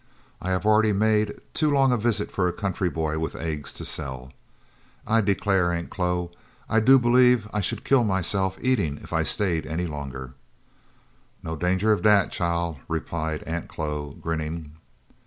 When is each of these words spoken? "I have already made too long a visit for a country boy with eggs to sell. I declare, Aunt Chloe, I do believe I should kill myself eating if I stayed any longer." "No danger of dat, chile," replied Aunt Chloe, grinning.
"I 0.41 0.49
have 0.49 0.65
already 0.65 0.93
made 0.93 1.35
too 1.53 1.69
long 1.69 1.91
a 1.93 1.95
visit 1.97 2.31
for 2.31 2.47
a 2.47 2.53
country 2.53 2.89
boy 2.89 3.19
with 3.19 3.35
eggs 3.35 3.71
to 3.73 3.85
sell. 3.85 4.33
I 5.05 5.21
declare, 5.21 5.71
Aunt 5.71 5.91
Chloe, 5.91 6.29
I 6.67 6.79
do 6.79 6.97
believe 6.97 7.47
I 7.53 7.61
should 7.61 7.83
kill 7.83 8.03
myself 8.03 8.57
eating 8.63 8.97
if 9.03 9.13
I 9.13 9.21
stayed 9.21 9.67
any 9.67 9.85
longer." 9.85 10.33
"No 11.43 11.55
danger 11.55 11.91
of 11.93 12.01
dat, 12.01 12.31
chile," 12.31 12.79
replied 12.87 13.43
Aunt 13.43 13.67
Chloe, 13.67 14.15
grinning. 14.19 14.75